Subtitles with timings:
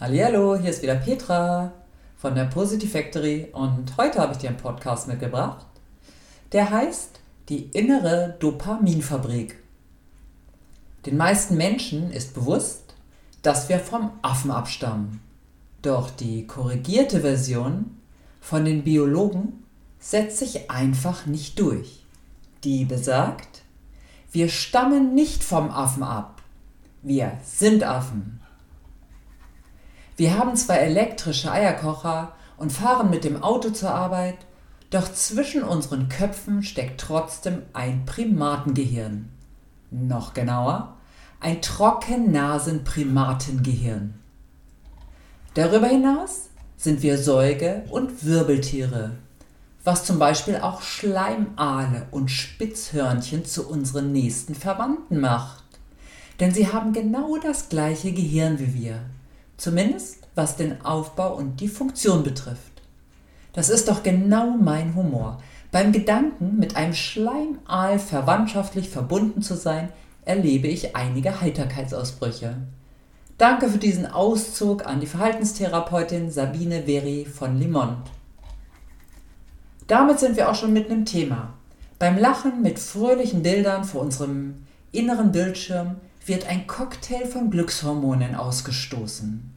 [0.00, 1.70] Hallo, hier ist wieder Petra
[2.16, 5.64] von der Positive Factory und heute habe ich dir einen Podcast mitgebracht,
[6.50, 9.62] der heißt Die innere Dopaminfabrik.
[11.06, 12.94] Den meisten Menschen ist bewusst,
[13.42, 15.20] dass wir vom Affen abstammen.
[15.82, 17.98] Doch die korrigierte Version
[18.40, 19.62] von den Biologen
[20.00, 22.04] setzt sich einfach nicht durch.
[22.64, 23.62] Die besagt,
[24.32, 26.42] wir stammen nicht vom Affen ab.
[27.02, 28.41] Wir sind Affen.
[30.22, 34.36] Wir haben zwar elektrische Eierkocher und fahren mit dem Auto zur Arbeit,
[34.90, 39.28] doch zwischen unseren Köpfen steckt trotzdem ein Primatengehirn.
[39.90, 40.94] Noch genauer,
[41.40, 44.14] ein Trockennasen-Primatengehirn.
[45.54, 49.16] Darüber hinaus sind wir Säuge- und Wirbeltiere,
[49.82, 55.64] was zum Beispiel auch Schleimaale und Spitzhörnchen zu unseren nächsten Verwandten macht.
[56.38, 59.00] Denn sie haben genau das gleiche Gehirn wie wir.
[59.62, 62.82] Zumindest was den Aufbau und die Funktion betrifft.
[63.52, 65.42] Das ist doch genau mein Humor.
[65.70, 69.90] Beim Gedanken, mit einem Schleimaal verwandtschaftlich verbunden zu sein,
[70.24, 72.56] erlebe ich einige Heiterkeitsausbrüche.
[73.38, 78.10] Danke für diesen Auszug an die Verhaltenstherapeutin Sabine Veri von Limont.
[79.86, 81.54] Damit sind wir auch schon mitten im Thema.
[81.98, 89.51] Beim Lachen mit fröhlichen Bildern vor unserem inneren Bildschirm wird ein Cocktail von Glückshormonen ausgestoßen.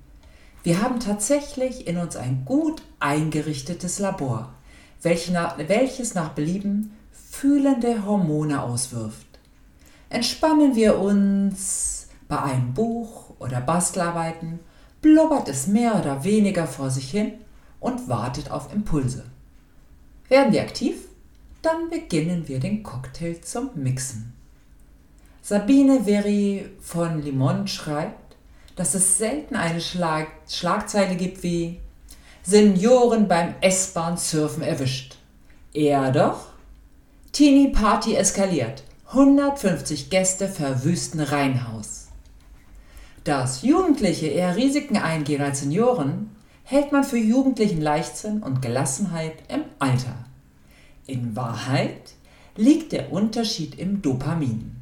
[0.66, 4.52] Wir haben tatsächlich in uns ein gut eingerichtetes Labor,
[5.04, 9.28] welches nach Belieben fühlende Hormone auswirft.
[10.10, 14.60] Entspannen wir uns bei einem Buch oder Bastelarbeiten,
[15.04, 17.34] blubbert es mehr oder weniger vor sich hin
[17.80, 19.24] und wartet auf Impulse.
[20.30, 20.96] Werden wir aktiv,
[21.62, 24.34] dann beginnen wir den Cocktail zum Mixen.
[25.44, 28.25] Sabine Veri von Limon schreibt,
[28.76, 31.80] dass es selten eine Schlag Schlagzeile gibt wie
[32.44, 35.18] Senioren beim S-Bahn-Surfen erwischt.
[35.74, 36.48] Eher doch
[37.32, 38.84] Teenie Party eskaliert.
[39.08, 42.08] 150 Gäste verwüsten Reihenhaus.
[43.24, 49.64] Dass Jugendliche eher Risiken eingehen als Senioren, hält man für jugendlichen Leichtsinn und Gelassenheit im
[49.80, 50.16] Alter.
[51.08, 52.14] In Wahrheit
[52.56, 54.76] liegt der Unterschied im Dopamin.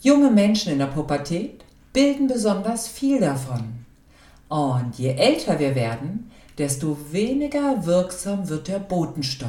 [0.00, 3.84] Junge Menschen in der Pubertät bilden besonders viel davon.
[4.48, 9.48] Und je älter wir werden, desto weniger wirksam wird der Botenstoff.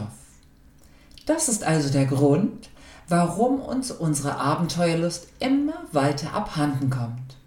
[1.25, 2.69] Das ist also der Grund,
[3.07, 7.37] warum uns unsere Abenteuerlust immer weiter abhanden kommt.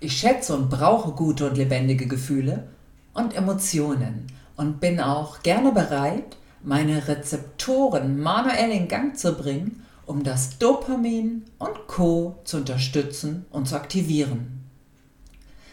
[0.00, 2.68] Ich schätze und brauche gute und lebendige Gefühle
[3.14, 10.22] und Emotionen und bin auch gerne bereit, meine Rezeptoren manuell in Gang zu bringen um
[10.22, 14.64] das Dopamin und Co zu unterstützen und zu aktivieren.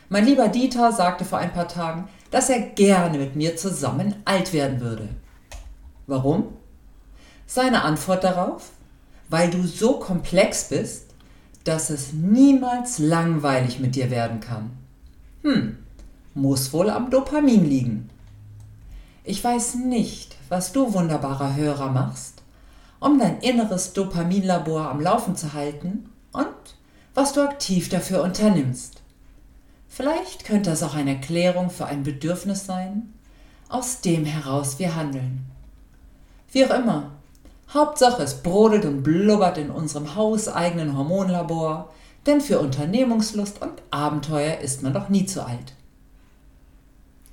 [0.10, 4.54] Mein lieber Dieter sagte vor ein paar Tagen, dass er gerne mit mir zusammen alt
[4.54, 5.10] werden würde.
[6.08, 6.50] Warum?
[7.46, 8.72] Seine Antwort darauf?
[9.30, 11.06] Weil du so komplex bist,
[11.64, 14.72] dass es niemals langweilig mit dir werden kann.
[15.44, 15.78] Hm,
[16.34, 18.10] muss wohl am Dopamin liegen.
[19.24, 22.33] Ich weiß nicht, was du wunderbarer Hörer machst,
[23.04, 26.48] um dein inneres Dopaminlabor am Laufen zu halten und
[27.14, 29.02] was du aktiv dafür unternimmst.
[29.90, 33.14] Vielleicht könnte es auch eine Erklärung für ein Bedürfnis sein,
[33.68, 35.46] aus dem heraus wir handeln.
[36.52, 37.12] Wie auch immer,
[37.74, 41.92] Hauptsache es brodelt und blubbert in unserem hauseigenen Hormonlabor,
[42.26, 45.74] denn für Unternehmungslust und Abenteuer ist man doch nie zu alt.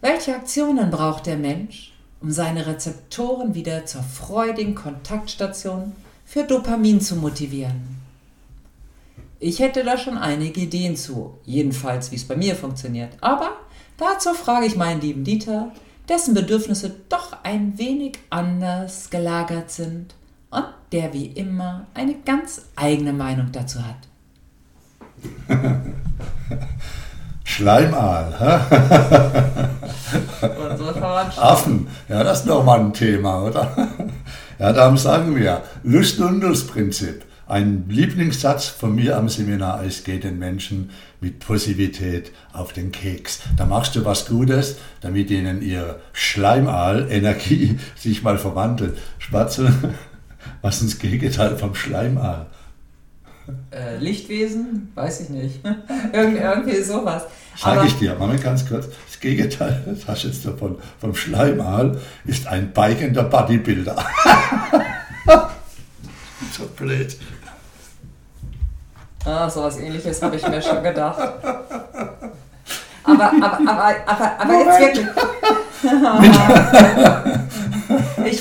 [0.01, 5.93] Welche Aktionen braucht der Mensch, um seine Rezeptoren wieder zur freudigen Kontaktstation
[6.25, 8.01] für Dopamin zu motivieren.
[9.39, 13.17] Ich hätte da schon einige Ideen zu, jedenfalls wie es bei mir funktioniert.
[13.23, 13.53] Aber
[13.97, 15.73] dazu frage ich meinen lieben Dieter,
[16.11, 20.15] dessen Bedürfnisse doch ein wenig anders gelagert sind
[20.51, 23.97] und der wie immer eine ganz eigene Meinung dazu hat.
[27.45, 28.61] Schleimaal.
[31.39, 33.89] Affen, ja, das ist nochmal ein Thema, oder?
[34.59, 37.25] Ja, darum sagen wir, Lust- und Lustprinzip.
[37.47, 40.91] Ein Lieblingssatz von mir am Seminar, es geht den Menschen
[41.21, 43.41] mit Positivität auf den Keks.
[43.57, 48.97] Da machst du was Gutes, damit ihnen ihr Schleimaal-Energie sich mal verwandelt.
[49.19, 49.73] Spatzel,
[50.63, 52.47] was ist das Gegenteil vom Schleimaal?
[53.71, 54.93] Äh, Lichtwesen?
[54.95, 55.61] Weiß ich nicht.
[56.13, 57.25] Irgend, irgendwie sowas.
[57.57, 58.89] Sage ich dir, mal ganz kurz.
[59.07, 63.97] Das Gegenteil, das hast du jetzt davon, vom Schleimal, ist ein bikender Bodybuilder.
[66.57, 67.17] so blöd.
[69.25, 71.19] Ah, sowas ähnliches habe ich mir schon gedacht.
[73.05, 75.07] Aber, aber, aber, aber, aber jetzt wirklich.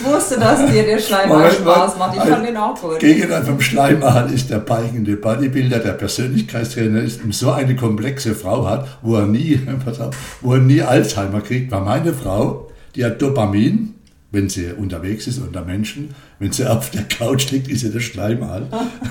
[0.09, 2.17] Ich wusste, dass dir der Schleimaal Spaß macht.
[2.17, 2.99] Ich fand den auch gut.
[2.99, 8.67] Gegenteil vom Schleimaal ist der peichende Bodybuilder, der Persönlichkeitstrainer ist und so eine komplexe Frau
[8.67, 9.59] hat, wo er nie,
[10.41, 13.95] wo er nie Alzheimer kriegt, war meine Frau, die hat Dopamin,
[14.31, 16.13] wenn sie unterwegs ist unter Menschen.
[16.37, 18.67] Wenn sie auf der Couch liegt, ist sie der Schleimal.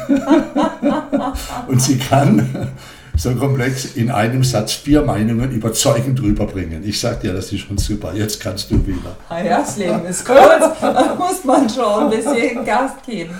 [1.69, 2.71] und sie kann
[3.19, 6.85] so komplex in einem Satz vier Meinungen überzeugend rüberbringen.
[6.85, 8.13] Ich sag dir, das ist schon super.
[8.15, 9.17] Jetzt kannst du wieder.
[9.29, 10.81] Ah ja, das Leben ist kurz.
[10.81, 13.35] Da muss man schon ein bisschen Gas geben.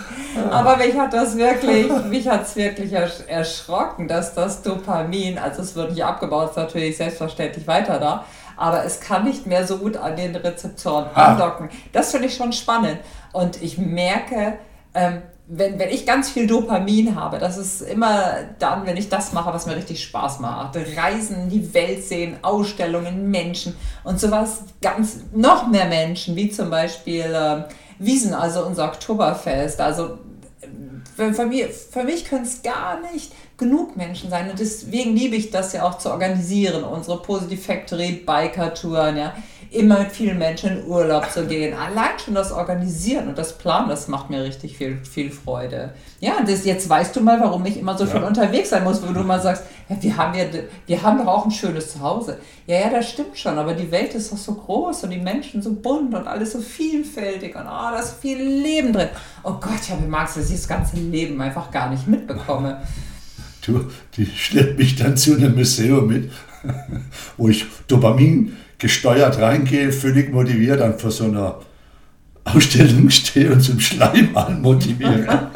[0.51, 5.75] Aber mich hat das wirklich, mich hat es wirklich erschrocken, dass das Dopamin, also es
[5.77, 8.25] wird nicht abgebaut, ist natürlich selbstverständlich weiter da,
[8.57, 11.33] aber es kann nicht mehr so gut an den Rezeptoren ah.
[11.33, 11.69] andocken.
[11.93, 12.99] Das finde ich schon spannend.
[13.33, 14.59] Und ich merke,
[14.95, 19.33] ähm, wenn, wenn ich ganz viel Dopamin habe, das ist immer dann, wenn ich das
[19.33, 20.77] mache, was mir richtig Spaß macht.
[20.97, 23.75] Reisen, die Welt sehen, Ausstellungen, Menschen
[24.05, 27.63] und sowas, ganz noch mehr Menschen, wie zum Beispiel äh,
[27.99, 29.81] Wiesen, also unser Oktoberfest.
[29.81, 30.19] Also
[31.17, 35.35] für, für, mich, für mich können es gar nicht genug Menschen sein und deswegen liebe
[35.35, 39.35] ich das ja auch zu organisieren, unsere Positive Factory Biker Touren, ja
[39.71, 41.75] immer mit vielen Menschen in Urlaub zu gehen.
[41.75, 45.93] Allein schon das Organisieren und das Planen, das macht mir richtig viel, viel Freude.
[46.21, 48.11] Ja, das, jetzt weißt du mal, warum ich immer so ja.
[48.11, 50.45] viel unterwegs sein muss, wo du mal sagst, ja, wir, haben ja,
[50.87, 52.39] wir haben doch auch ein schönes Zuhause.
[52.67, 55.61] Ja, ja, das stimmt schon, aber die Welt ist doch so groß und die Menschen
[55.61, 59.09] so bunt und alles so vielfältig und oh, da ist viel Leben drin.
[59.45, 62.83] Oh Gott, ich habe Angst, dass ich das ganze Leben einfach gar nicht mitbekomme.
[63.65, 63.85] Du,
[64.17, 66.31] die stellt mich dann zu einem Museum mit,
[67.37, 71.61] wo ich Dopamin gesteuert reingehe, völlig motiviert, dann vor so einer
[72.45, 74.31] Ausstellung stehe und zum Schleim
[74.63, 75.27] motiviere.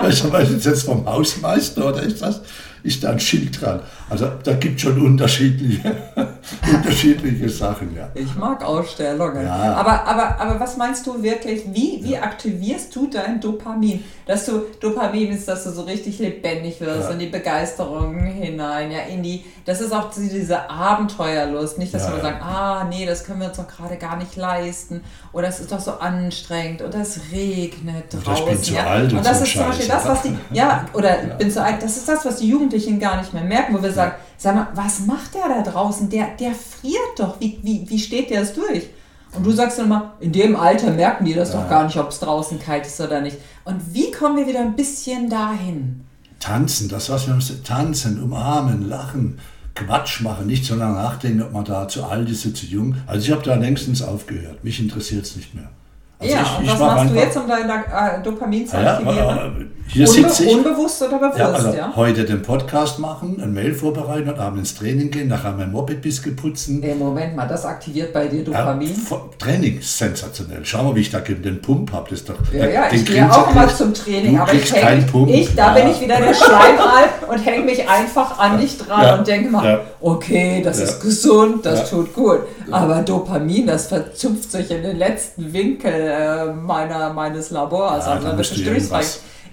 [0.00, 2.40] weißt du, was ist jetzt vom Hausmeister oder ist das?
[2.84, 3.80] ist da ein Schild dran.
[4.10, 5.96] Also da gibt es schon unterschiedliche,
[6.72, 7.94] unterschiedliche Sachen.
[7.96, 8.08] Ja.
[8.14, 9.44] Ich mag Ausstellungen.
[9.44, 9.74] Ja.
[9.74, 14.04] Aber, aber, aber was meinst du wirklich, wie, wie aktivierst du dein Dopamin?
[14.26, 17.10] Dass du Dopamin ist, dass du so richtig lebendig wirst, ja.
[17.10, 22.14] in die Begeisterung hinein, ja, in die, das ist auch diese Abenteuerlust, nicht, dass ja,
[22.14, 25.02] wir sagen, ah, nee, das können wir uns doch gerade gar nicht leisten
[25.32, 28.30] oder es ist doch so anstrengend oder es regnet draußen.
[28.30, 30.36] Und ich bin zu alt und, und das so ist zum Beispiel das, was die,
[30.52, 33.44] ja, oder ich bin zu alt, das ist das, was die Jugendlichen gar nicht mehr
[33.44, 34.03] merken, wo wir sagen,
[34.44, 36.08] sag mal, was macht der da draußen?
[36.10, 37.40] Der, der friert doch.
[37.40, 38.90] Wie, wie, wie steht der es durch?
[39.32, 41.60] Und du sagst dann immer, in dem Alter merken die das ja.
[41.60, 43.38] doch gar nicht, ob es draußen kalt ist oder nicht.
[43.64, 46.04] Und wie kommen wir wieder ein bisschen dahin?
[46.38, 49.40] Tanzen, das was wir müssen, tanzen, umarmen, lachen,
[49.74, 52.96] Quatsch machen, nicht so lange nachdenken, ob man da zu alt ist oder zu jung.
[53.06, 54.62] Also ich habe da längstens aufgehört.
[54.62, 55.70] Mich interessiert es nicht mehr.
[56.18, 59.16] Also ja, ich, und was machst du jetzt, um deine äh, Dopamin zu aktivieren?
[59.16, 59.52] Ja,
[59.86, 60.56] hier Unbe sitze ich.
[60.56, 61.92] Unbewusst oder bewusst, ja, also ja?
[61.94, 66.00] Heute den Podcast machen, ein Mail vorbereiten und abends ins Training gehen, nachher mein Moped
[66.00, 66.80] bisschen putzen.
[66.80, 68.94] Nee, Moment mal, das aktiviert bei dir Dopamin?
[69.10, 70.60] Ja, Training, sensationell.
[70.64, 72.08] Schau mal, wie ich da den Pump habe.
[72.10, 75.28] Das doch, ja, ja, ich gehe auch mal zum Training, aber ich, häng, Pump.
[75.28, 79.28] ich da bin ich wieder der Schleimal und hänge mich einfach an dich dran und
[79.28, 82.40] denke mal, okay, das ist gesund, das tut gut.
[82.70, 88.06] Aber Dopamin, das verzupft sich in den letzten Winkel äh, meiner, meines Labors.
[88.06, 88.62] also da bist du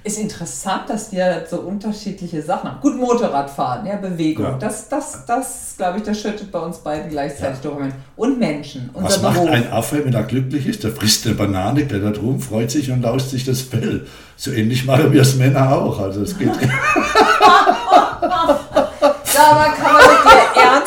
[0.03, 2.81] ist interessant, dass wir so unterschiedliche Sachen haben.
[2.81, 4.45] Gut, Motorradfahren, ja, Bewegung.
[4.45, 4.57] Ja.
[4.57, 7.69] Das, das, das glaube ich, das schüttet bei uns beiden gleichzeitig ja.
[7.69, 7.93] Dokument.
[8.15, 8.89] Und Menschen.
[8.93, 9.35] Was Beruf.
[9.35, 10.83] macht ein Affe, wenn er glücklich ist?
[10.83, 14.07] Der frisst eine Banane, klettert rum, freut sich und laust sich das Fell.
[14.35, 15.99] So ähnlich machen wir es Männer auch.
[15.99, 16.49] Also es geht.
[19.41, 20.20] Aber kann man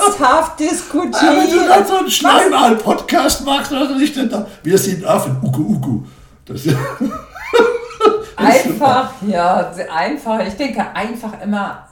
[0.04, 1.37] ernsthaft diskutieren?
[1.37, 4.46] Wenn du dann so einen Schleimal-Podcast machst, was ich denn da?
[4.62, 5.37] Wir sind Affen.
[5.42, 6.02] Ugu, ugu.
[6.46, 6.62] Das
[8.37, 10.40] einfach, ja, einfach.
[10.46, 11.88] Ich denke, einfach immer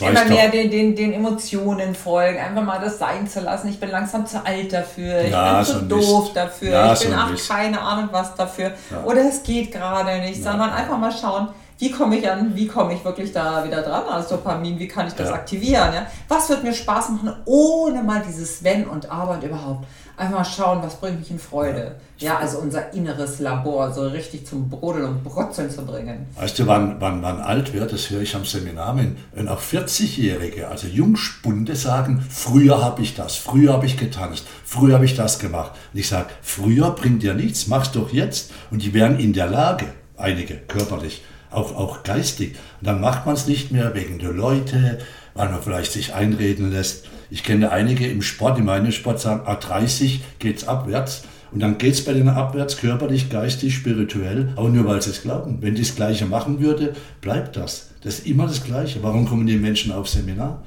[0.00, 3.68] immer mehr den, den, den Emotionen folgen, einfach mal das sein zu lassen.
[3.68, 6.36] Ich bin langsam zu alt dafür, ich ja, bin zu so doof nicht.
[6.36, 7.48] dafür, ja, ich bin so ach nicht.
[7.48, 8.72] keine Ahnung was dafür.
[8.90, 9.02] Ja.
[9.04, 11.48] Oder es geht gerade nicht, sondern einfach mal schauen,
[11.78, 15.06] wie komme ich an, wie komme ich wirklich da wieder dran als Dopamin, wie kann
[15.06, 16.06] ich das aktivieren, ja?
[16.28, 19.86] Was wird mir Spaß machen, ohne mal dieses Wenn und Aber und überhaupt
[20.16, 21.96] einfach mal schauen, was bringt mich in Freude.
[22.18, 26.26] Ja, also unser inneres Labor so richtig zum Brodeln und Brotzeln zu bringen.
[26.36, 30.68] Weißt du, wann, wann man alt wird, das höre ich am Seminar, wenn auch 40-Jährige,
[30.68, 35.38] also Jungspunde sagen, früher habe ich das, früher habe ich getanzt, früher habe ich das
[35.40, 35.72] gemacht.
[35.92, 38.52] Und ich sage, früher bringt dir nichts, mach's doch jetzt.
[38.70, 39.86] Und die wären in der Lage,
[40.16, 42.56] einige körperlich, auch, auch geistig.
[42.80, 44.98] Und dann macht man es nicht mehr wegen der Leute,
[45.34, 47.06] weil man vielleicht sich einreden lässt.
[47.30, 51.22] Ich kenne einige im Sport, in meinem Sport sagen, A30 geht es abwärts.
[51.50, 55.22] Und dann geht es bei denen abwärts, körperlich, geistig, spirituell, aber nur weil sie es
[55.22, 55.58] glauben.
[55.60, 57.90] Wenn die das Gleiche machen würde, bleibt das.
[58.02, 59.02] Das ist immer das Gleiche.
[59.02, 60.62] Warum kommen die Menschen auf Seminar?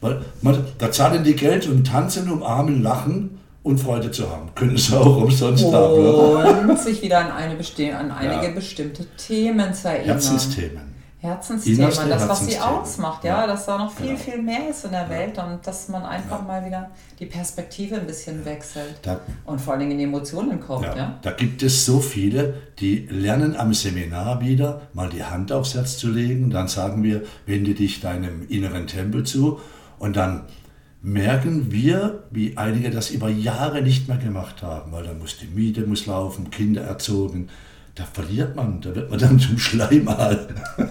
[0.00, 4.50] Weil man, da zahlen die Geld und tanzen, umarmen, lachen und Freude zu haben.
[4.54, 6.70] Können sie auch umsonst haben.
[6.70, 8.50] Und sich wieder an, eine besti an einige ja.
[8.52, 10.06] bestimmte Themen zu erinnern.
[10.06, 10.92] Herzensthemen.
[11.22, 14.16] Herzensthema, das, was sie ausmacht, ja, ja, dass da noch viel, ja.
[14.16, 16.44] viel mehr ist in der Welt und dass man einfach ja.
[16.44, 16.90] mal wieder
[17.20, 20.84] die Perspektive ein bisschen wechselt da, und vor allen Dingen in die Emotionen kommt.
[20.84, 25.76] Ja, Da gibt es so viele, die lernen am Seminar wieder, mal die Hand aufs
[25.76, 29.60] Herz zu legen, dann sagen wir, wende dich deinem inneren Tempel zu
[30.00, 30.46] und dann
[31.02, 35.46] merken wir, wie einige das über Jahre nicht mehr gemacht haben, weil da muss die
[35.46, 37.48] Miete muss laufen, Kinder erzogen,
[37.94, 40.48] da verliert man, da wird man dann zum Schleimal.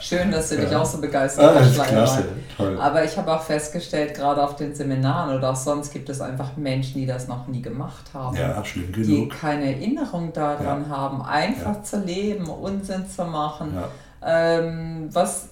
[0.00, 0.80] Schön, dass du dich ja.
[0.80, 1.80] auch so begeistert hast.
[1.80, 2.24] Ah, klasse,
[2.56, 2.78] toll.
[2.78, 6.56] Aber ich habe auch festgestellt, gerade auf den Seminaren oder auch sonst gibt es einfach
[6.56, 8.36] Menschen, die das noch nie gemacht haben.
[8.36, 9.06] Ja, schlimm genug.
[9.06, 10.96] Die keine Erinnerung daran ja.
[10.96, 11.82] haben, einfach ja.
[11.82, 13.76] zu leben, Unsinn zu machen.
[14.24, 15.48] Ähm, was,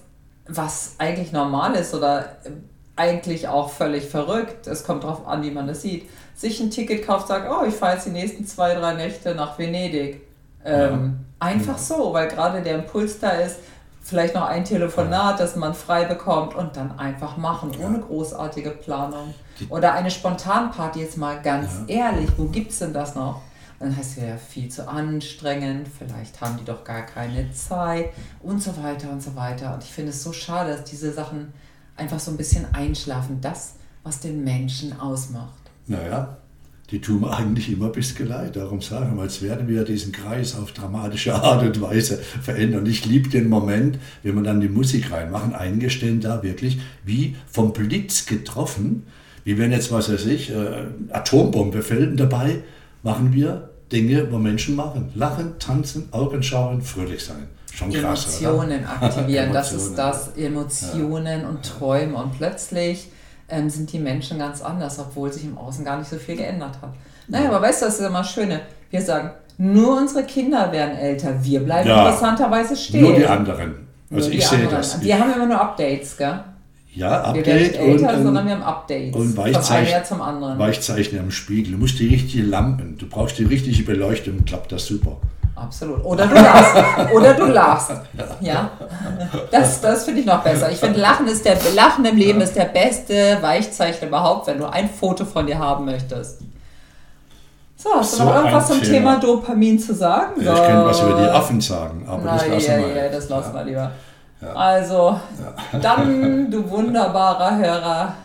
[0.47, 2.37] was eigentlich normal ist oder
[2.95, 4.67] eigentlich auch völlig verrückt.
[4.67, 7.75] Es kommt darauf an, wie man das sieht sich ein Ticket kauft, sagt, oh, ich
[7.75, 10.21] fahre jetzt die nächsten zwei, drei Nächte nach Venedig.
[10.65, 11.47] Ähm, ja.
[11.47, 11.83] Einfach ja.
[11.83, 13.57] so, weil gerade der Impuls da ist,
[14.01, 15.45] vielleicht noch ein Telefonat, ja.
[15.45, 19.33] das man frei bekommt und dann einfach machen, ohne großartige Planung.
[19.69, 23.41] Oder eine Spontanparty, jetzt mal ganz ehrlich, wo gibt es denn das noch?
[23.79, 28.63] dann heißt es ja viel zu anstrengend, vielleicht haben die doch gar keine Zeit und
[28.63, 29.73] so weiter und so weiter.
[29.73, 31.53] Und ich finde es so schade, dass diese Sachen
[31.95, 33.73] einfach so ein bisschen einschlafen, das,
[34.03, 35.53] was den Menschen ausmacht.
[35.87, 36.37] Naja,
[36.91, 38.55] die tun mir eigentlich immer ein bisschen leid.
[38.55, 42.85] Darum sagen wir, als werden wir diesen Kreis auf dramatische Art und Weise verändern.
[42.85, 47.73] Ich liebe den Moment, wenn wir dann die Musik reinmachen, eingestehen da wirklich wie vom
[47.73, 49.03] Blitz getroffen,
[49.43, 52.63] wie wenn jetzt, was weiß ich, äh, Atombombe fällt dabei
[53.03, 55.11] machen wir Dinge, wo Menschen machen.
[55.15, 57.47] Lachen, tanzen, Augen schauen, fröhlich sein.
[57.73, 58.89] Schon krass, Emotionen oder?
[59.01, 61.47] aktivieren, Emotionen, das ist das, Emotionen ja.
[61.47, 63.09] und Träume und plötzlich
[63.49, 66.77] ähm, sind die Menschen ganz anders, obwohl sich im Außen gar nicht so viel geändert
[66.81, 66.93] hat.
[67.27, 68.61] Naja, aber weißt du, das ist immer Schöne.
[68.89, 73.01] Wir sagen, nur unsere Kinder werden älter, wir bleiben ja, interessanterweise stehen.
[73.01, 73.87] Nur die anderen.
[74.11, 75.01] Also ich sehe das.
[75.01, 76.43] Wir haben immer nur Updates, gell?
[76.95, 77.45] Ja, Update.
[77.45, 79.15] Wir werden nicht älter, und, sondern wir haben Updates.
[79.15, 80.59] Und Weichzeichner zum anderen.
[80.59, 81.73] Weichzeichner am Spiegel.
[81.73, 85.17] Du musst die richtige Lampen, du brauchst die richtige Beleuchtung, klappt das super.
[85.55, 86.03] Absolut.
[86.03, 86.75] Oder du lachst.
[87.13, 87.91] Oder du lachst.
[88.41, 88.71] Ja.
[89.51, 90.71] Das, das finde ich noch besser.
[90.71, 94.65] Ich finde, Lachen, ist der, Lachen im Leben ist der beste Weichzeichner überhaupt, wenn du
[94.65, 96.41] ein Foto von dir haben möchtest.
[97.75, 98.93] So, hast du noch irgendwas zum Thema.
[98.93, 100.41] Thema Dopamin zu sagen?
[100.41, 102.95] Ja, ich könnte was über die Affen sagen, aber Na, das lassen ja, wir.
[102.95, 103.91] Ja, das lassen wir lieber.
[104.53, 105.19] Also,
[105.81, 108.15] dann, du wunderbarer Hörer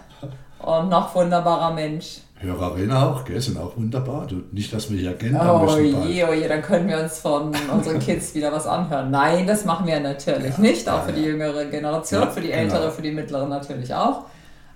[0.61, 2.19] und noch wunderbarer Mensch.
[2.41, 4.27] Hörerinnen auch, gell, sind auch wunderbar.
[4.29, 5.41] Du, nicht, dass wir hier kennen.
[5.41, 9.11] Oh je, oh je, dann können wir uns von unseren Kids wieder was anhören.
[9.11, 12.41] Nein, das machen wir natürlich ja, nicht, auch ja, für die jüngere Generation, ja, für
[12.41, 12.93] die ältere, genau.
[12.93, 14.27] für die mittlere natürlich auch.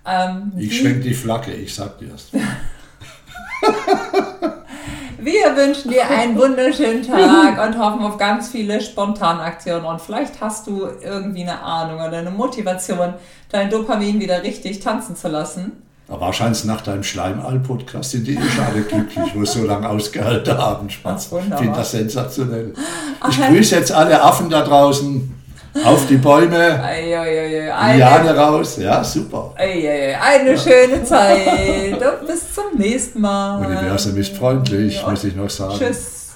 [0.05, 2.31] Ähm, ich schwenke die Flagge, ich sag dir das.
[5.25, 9.85] wir wünschen dir einen wunderschönen Tag und hoffen auf ganz viele Spontanaktionen.
[9.85, 13.15] Und vielleicht hast du irgendwie eine Ahnung oder eine Motivation,
[13.51, 15.73] dein Dopamin wieder richtig tanzen zu lassen.
[16.09, 20.59] Aber wahrscheinlich nach deinem Schleimall-Podcast sind die eh alle glücklich, wo es so lange ausgehalten
[20.59, 20.91] haben.
[20.91, 21.31] Spaß.
[21.33, 22.75] Ich finde das sensationell.
[23.31, 25.42] Ich grüße jetzt alle Affen da draußen.
[25.85, 26.81] Auf die Bäume.
[27.97, 28.77] Liane raus.
[28.77, 29.55] Ja, super.
[29.57, 31.93] Eine schöne Zeit.
[31.95, 33.65] Und bis zum nächsten Mal.
[33.65, 35.75] Universum ist freundlich, muss ich noch sagen.
[35.79, 36.35] Tschüss.